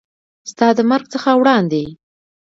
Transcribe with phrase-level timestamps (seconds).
[0.51, 1.83] ستا د مرګ څخه وړاندې